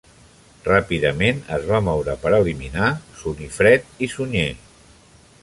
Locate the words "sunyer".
4.17-4.49